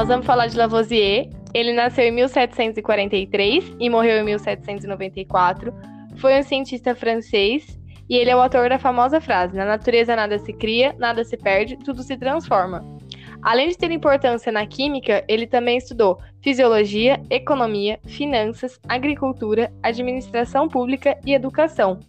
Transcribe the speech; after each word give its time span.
Nós 0.00 0.08
vamos 0.08 0.24
falar 0.24 0.46
de 0.46 0.56
Lavoisier. 0.56 1.28
Ele 1.52 1.74
nasceu 1.74 2.06
em 2.06 2.10
1743 2.10 3.76
e 3.78 3.90
morreu 3.90 4.16
em 4.16 4.24
1794. 4.24 5.74
Foi 6.16 6.40
um 6.40 6.42
cientista 6.42 6.94
francês 6.94 7.78
e 8.08 8.16
ele 8.16 8.30
é 8.30 8.34
o 8.34 8.40
autor 8.40 8.70
da 8.70 8.78
famosa 8.78 9.20
frase: 9.20 9.54
Na 9.54 9.66
natureza 9.66 10.16
nada 10.16 10.38
se 10.38 10.54
cria, 10.54 10.94
nada 10.98 11.22
se 11.22 11.36
perde, 11.36 11.76
tudo 11.76 12.02
se 12.02 12.16
transforma. 12.16 12.82
Além 13.42 13.68
de 13.68 13.76
ter 13.76 13.90
importância 13.90 14.50
na 14.50 14.66
química, 14.66 15.22
ele 15.28 15.46
também 15.46 15.76
estudou 15.76 16.18
fisiologia, 16.42 17.20
economia, 17.28 18.00
finanças, 18.06 18.80
agricultura, 18.88 19.70
administração 19.82 20.66
pública 20.66 21.18
e 21.26 21.34
educação. 21.34 22.00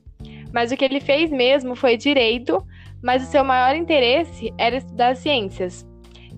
Mas 0.53 0.71
o 0.71 0.77
que 0.77 0.85
ele 0.85 1.01
fez 1.01 1.29
mesmo 1.29 1.75
foi 1.75 1.97
direito, 1.97 2.65
mas 3.03 3.21
o 3.21 3.29
seu 3.29 3.43
maior 3.43 3.75
interesse 3.75 4.53
era 4.57 4.77
estudar 4.77 5.13
ciências. 5.17 5.90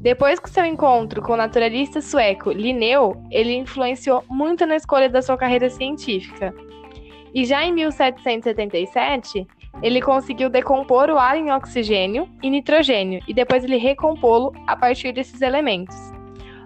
Depois 0.03 0.37
que 0.37 0.49
seu 0.49 0.65
encontro 0.65 1.21
com 1.21 1.31
o 1.31 1.37
naturalista 1.37 2.01
sueco 2.01 2.51
Linneu, 2.51 3.23
ele 3.31 3.55
influenciou 3.55 4.21
muito 4.29 4.65
na 4.65 4.75
escolha 4.75 5.07
da 5.07 5.21
sua 5.21 5.37
carreira 5.37 5.69
científica. 5.69 6.53
E 7.33 7.45
já 7.45 7.63
em 7.63 7.71
1777, 7.71 9.47
ele 9.81 10.01
conseguiu 10.01 10.49
decompor 10.49 11.09
o 11.09 11.17
ar 11.17 11.37
em 11.37 11.53
oxigênio 11.53 12.27
e 12.43 12.49
nitrogênio 12.49 13.21
e 13.29 13.33
depois 13.33 13.63
ele 13.63 13.77
recompô-lo 13.77 14.51
a 14.67 14.75
partir 14.75 15.13
desses 15.13 15.41
elementos. 15.41 15.95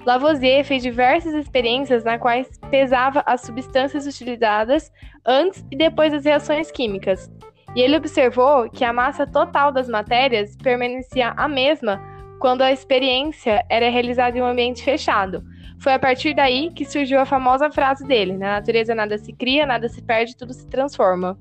Lavoisier 0.04 0.66
fez 0.66 0.82
diversas 0.82 1.36
experiências 1.36 2.04
nas 2.04 2.20
quais 2.20 2.50
pesava 2.72 3.22
as 3.24 3.42
substâncias 3.42 4.08
utilizadas 4.08 4.92
antes 5.24 5.64
e 5.72 5.78
depois 5.78 6.12
das 6.12 6.26
reações 6.26 6.72
químicas. 6.72 7.32
E 7.76 7.82
ele 7.82 7.98
observou 7.98 8.68
que 8.68 8.84
a 8.84 8.92
massa 8.92 9.28
total 9.28 9.72
das 9.72 9.88
matérias 9.88 10.56
permanecia 10.56 11.36
a 11.38 11.48
mesma 11.48 12.17
quando 12.40 12.62
a 12.62 12.72
experiência 12.72 13.66
era 13.70 13.90
realizada 13.90 14.38
em 14.38 14.42
um 14.42 14.46
ambiente 14.46 14.84
fechado. 14.84 15.44
Foi 15.80 15.94
a 15.94 16.00
partir 16.00 16.34
daí 16.34 16.72
que 16.72 16.86
surgiu 16.86 17.20
a 17.20 17.26
famosa 17.26 17.70
frase 17.72 18.06
dele: 18.06 18.34
Na 18.38 18.54
natureza 18.54 18.96
nada 18.96 19.18
se 19.18 19.32
cria, 19.34 19.66
nada 19.66 19.88
se 19.88 20.02
perde, 20.02 20.36
tudo 20.36 20.54
se 20.54 20.68
transforma. 20.68 21.38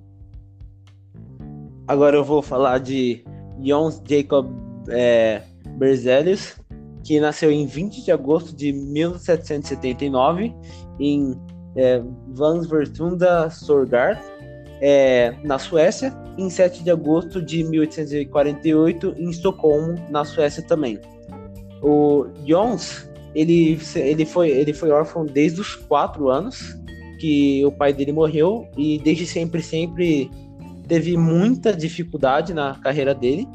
Agora 1.89 2.17
eu 2.17 2.25
vou 2.25 2.43
falar 2.43 2.79
de 2.79 3.25
Jons 3.63 4.03
Jacob 4.07 4.51
é, 4.91 5.43
Berzelius, 5.79 6.59
que 7.05 7.21
nasceu 7.21 7.51
em 7.51 7.67
20 7.67 8.05
de 8.05 8.11
agosto 8.11 8.55
de 8.55 8.73
1779 8.73 10.53
em 10.99 11.37
é, 11.77 12.03
Vansvertunda 12.29 13.49
Sorgar, 13.51 14.21
é, 14.81 15.35
na 15.43 15.59
Suécia, 15.59 16.13
em 16.37 16.51
7 16.51 16.83
de 16.83 16.91
agosto 16.91 17.41
de 17.41 17.65
1848 17.65 19.15
em 19.19 19.31
Estocolmo, 19.31 19.95
na 20.11 20.25
Suécia 20.25 20.63
também. 20.63 20.99
O 21.83 22.27
Jons, 22.47 23.09
ele, 23.35 23.79
ele, 23.95 24.25
foi, 24.25 24.51
ele 24.51 24.73
foi 24.73 24.91
órfão 24.91 25.25
desde 25.25 25.61
os 25.61 25.75
4 25.75 26.29
anos 26.29 26.77
que 27.19 27.65
o 27.65 27.73
pai 27.73 27.93
dele 27.93 28.13
morreu 28.13 28.69
e 28.77 28.99
desde 28.99 29.27
sempre, 29.27 29.63
sempre 29.63 30.31
teve 30.87 31.17
muita 31.17 31.73
dificuldade 31.73 32.53
na 32.53 32.75
carreira 32.77 33.15
dele. 33.15 33.47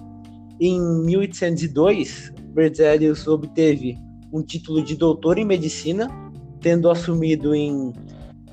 Em 0.60 0.80
1802, 1.06 2.32
Berzelius 2.54 3.28
obteve 3.28 3.98
um 4.32 4.42
título 4.42 4.84
de 4.84 4.96
doutor 4.96 5.38
em 5.38 5.46
medicina, 5.46 6.10
tendo 6.60 6.90
assumido 6.90 7.54
em 7.56 7.94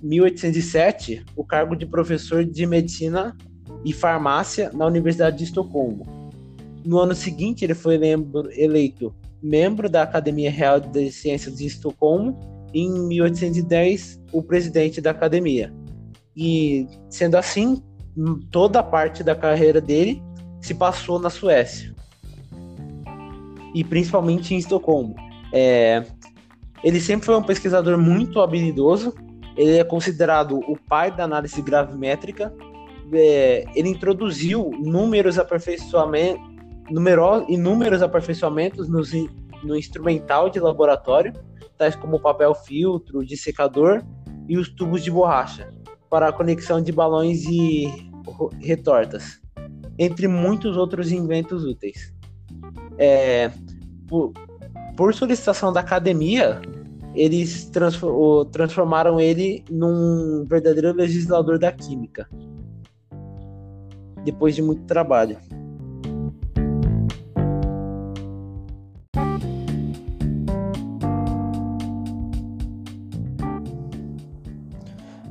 1807 0.02 1.24
o 1.36 1.44
cargo 1.44 1.74
de 1.74 1.86
professor 1.86 2.44
de 2.44 2.66
medicina 2.66 3.36
e 3.84 3.92
farmácia 3.92 4.70
na 4.72 4.86
Universidade 4.86 5.38
de 5.38 5.44
Estocolmo. 5.44 6.06
No 6.84 6.98
ano 6.98 7.14
seguinte, 7.14 7.64
ele 7.64 7.74
foi 7.74 7.98
eleito 8.56 9.14
membro 9.42 9.88
da 9.88 10.02
Academia 10.02 10.50
Real 10.50 10.80
de 10.80 11.10
Ciências 11.10 11.56
de 11.56 11.66
Estocolmo 11.66 12.38
e, 12.72 12.82
em 12.82 13.06
1810, 13.08 14.20
o 14.32 14.42
presidente 14.42 15.00
da 15.00 15.10
academia. 15.10 15.72
E, 16.36 16.86
sendo 17.10 17.36
assim, 17.36 17.82
toda 18.50 18.80
a 18.80 18.82
parte 18.82 19.22
da 19.22 19.34
carreira 19.34 19.80
dele 19.80 20.22
se 20.60 20.74
passou 20.74 21.18
na 21.18 21.30
Suécia 21.30 21.94
e 23.74 23.84
principalmente 23.84 24.54
em 24.54 24.58
Estocolmo. 24.58 25.14
É, 25.52 26.04
ele 26.82 27.00
sempre 27.00 27.26
foi 27.26 27.36
um 27.36 27.42
pesquisador 27.42 27.98
muito 27.98 28.40
habilidoso. 28.40 29.14
Ele 29.58 29.76
é 29.76 29.82
considerado 29.82 30.60
o 30.60 30.78
pai 30.78 31.10
da 31.10 31.24
análise 31.24 31.60
gravimétrica. 31.60 32.54
É, 33.12 33.64
ele 33.74 33.88
introduziu 33.88 34.70
números 34.78 35.36
aperfeiçoamentos, 35.36 36.40
inúmeros 37.48 38.00
aperfeiçoamentos 38.00 38.88
nos, 38.88 39.10
no 39.64 39.76
instrumental 39.76 40.48
de 40.48 40.60
laboratório, 40.60 41.32
tais 41.76 41.96
como 41.96 42.20
papel 42.20 42.54
filtro, 42.54 43.26
dissecador 43.26 44.04
e 44.48 44.56
os 44.56 44.68
tubos 44.68 45.02
de 45.02 45.10
borracha, 45.10 45.68
para 46.08 46.28
a 46.28 46.32
conexão 46.32 46.80
de 46.80 46.92
balões 46.92 47.44
e 47.44 47.88
retortas, 48.60 49.40
entre 49.98 50.28
muitos 50.28 50.76
outros 50.76 51.10
inventos 51.10 51.64
úteis. 51.64 52.14
É, 52.96 53.50
por, 54.06 54.32
por, 54.96 55.14
solicitação 55.14 55.72
da 55.72 55.80
academia, 55.80 56.60
eles 57.18 57.68
transformaram 58.52 59.18
ele 59.18 59.64
num 59.68 60.44
verdadeiro 60.48 60.92
legislador 60.92 61.58
da 61.58 61.72
química, 61.72 62.28
depois 64.24 64.54
de 64.54 64.62
muito 64.62 64.84
trabalho. 64.84 65.36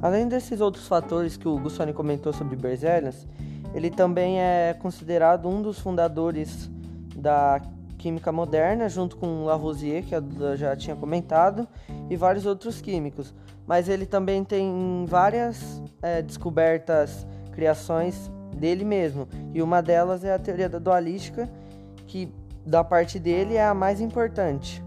Além 0.02 0.28
desses 0.28 0.60
outros 0.60 0.88
fatores 0.88 1.38
que 1.38 1.48
o 1.48 1.58
Gustavo 1.58 1.94
comentou 1.94 2.34
sobre 2.34 2.58
Berzelius, 2.58 3.26
ele 3.74 3.90
também 3.90 4.42
é 4.42 4.74
considerado 4.74 5.48
um 5.48 5.62
dos 5.62 5.80
fundadores 5.80 6.70
da 7.16 7.62
química 8.08 8.32
moderna, 8.32 8.88
junto 8.88 9.18
com 9.18 9.44
Lavoisier, 9.44 10.02
que 10.02 10.16
eu 10.16 10.56
já 10.56 10.74
tinha 10.78 10.96
comentado, 10.96 11.68
e 12.10 12.16
vários 12.16 12.46
outros 12.46 12.80
químicos. 12.80 13.36
Mas 13.68 13.90
ele 13.90 14.06
também 14.06 14.46
tem 14.46 15.06
várias 15.06 15.84
é, 16.02 16.22
descobertas, 16.22 17.28
criações 17.52 18.32
dele 18.56 18.86
mesmo. 18.86 19.28
E 19.54 19.62
uma 19.62 19.82
delas 19.82 20.24
é 20.24 20.34
a 20.34 20.40
teoria 20.40 20.70
da 20.70 20.80
dualística, 20.80 21.50
que 22.06 22.32
da 22.66 22.82
parte 22.82 23.20
dele 23.20 23.56
é 23.56 23.66
a 23.66 23.74
mais 23.74 24.00
importante, 24.00 24.82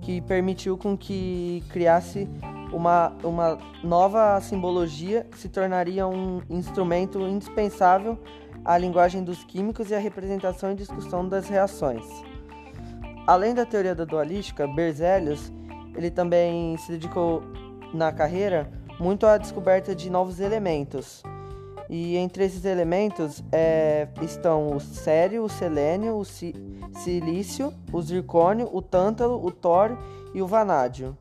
que 0.00 0.20
permitiu 0.20 0.76
com 0.76 0.96
que 0.96 1.62
criasse 1.70 2.28
uma, 2.72 3.12
uma 3.22 3.58
nova 3.84 4.40
simbologia 4.40 5.24
que 5.30 5.38
se 5.38 5.48
tornaria 5.48 6.04
um 6.08 6.42
instrumento 6.50 7.20
indispensável 7.20 8.18
à 8.64 8.76
linguagem 8.76 9.22
dos 9.22 9.44
químicos 9.44 9.88
e 9.92 9.94
à 9.94 9.98
representação 10.00 10.72
e 10.72 10.74
discussão 10.74 11.28
das 11.28 11.48
reações. 11.48 12.04
Além 13.26 13.54
da 13.54 13.66
teoria 13.66 13.94
da 13.94 14.04
dualística, 14.04 14.66
Berzelius 14.66 15.52
ele 15.96 16.10
também 16.10 16.76
se 16.76 16.92
dedicou 16.92 17.42
na 17.92 18.12
carreira 18.12 18.70
muito 19.00 19.26
à 19.26 19.38
descoberta 19.38 19.94
de 19.94 20.10
novos 20.10 20.40
elementos. 20.40 21.22
E 21.88 22.16
entre 22.16 22.44
esses 22.44 22.64
elementos 22.64 23.42
é, 23.52 24.08
estão 24.20 24.76
o 24.76 24.80
sério, 24.80 25.44
o 25.44 25.48
selênio, 25.48 26.16
o 26.16 26.24
si, 26.24 26.54
silício, 27.02 27.72
o 27.92 28.02
zircônio, 28.02 28.68
o 28.72 28.82
tântalo, 28.82 29.44
o 29.44 29.50
tório 29.50 29.98
e 30.34 30.42
o 30.42 30.46
vanádio. 30.46 31.16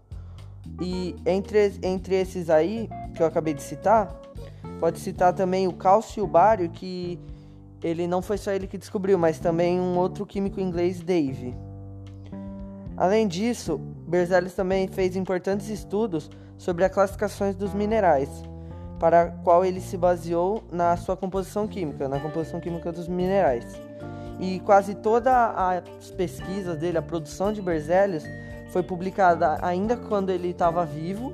E 0.81 1.15
entre, 1.25 1.73
entre 1.83 2.15
esses 2.15 2.49
aí, 2.49 2.89
que 3.15 3.21
eu 3.21 3.27
acabei 3.27 3.53
de 3.53 3.61
citar, 3.61 4.19
pode 4.79 4.99
citar 4.99 5.33
também 5.33 5.67
o 5.67 5.73
cálcio 5.73 6.21
e 6.21 6.23
o 6.23 6.27
bário, 6.27 6.69
que 6.69 7.19
ele 7.83 8.07
não 8.07 8.21
foi 8.21 8.37
só 8.37 8.51
ele 8.51 8.65
que 8.65 8.77
descobriu, 8.77 9.17
mas 9.17 9.39
também 9.39 9.79
um 9.79 9.97
outro 9.97 10.25
químico 10.25 10.59
inglês, 10.59 11.01
Dave. 11.01 11.55
Além 12.97 13.27
disso, 13.27 13.77
Berzelius 14.07 14.53
também 14.53 14.87
fez 14.87 15.15
importantes 15.15 15.69
estudos 15.69 16.29
sobre 16.57 16.85
as 16.85 16.91
classificações 16.91 17.55
dos 17.55 17.73
minerais, 17.73 18.29
para 18.99 19.31
qual 19.43 19.65
ele 19.65 19.81
se 19.81 19.97
baseou 19.97 20.63
na 20.71 20.95
sua 20.95 21.17
composição 21.17 21.67
química, 21.67 22.07
na 22.07 22.19
composição 22.19 22.59
química 22.59 22.91
dos 22.91 23.07
minerais. 23.07 23.65
E 24.39 24.59
quase 24.61 24.95
todas 24.95 25.33
as 25.33 26.11
pesquisas 26.11 26.77
dele, 26.77 26.97
a 26.97 27.01
produção 27.01 27.51
de 27.51 27.61
Berzelius, 27.61 28.23
foi 28.69 28.83
publicada 28.83 29.57
ainda 29.61 29.95
quando 29.95 30.29
ele 30.29 30.49
estava 30.49 30.85
vivo 30.85 31.33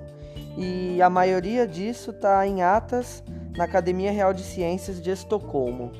e 0.57 1.01
a 1.01 1.09
maioria 1.09 1.67
disso 1.67 2.11
está 2.11 2.45
em 2.45 2.61
atas 2.61 3.23
na 3.55 3.63
Academia 3.63 4.11
Real 4.11 4.33
de 4.33 4.43
Ciências 4.43 5.01
de 5.01 5.11
Estocolmo. 5.11 5.91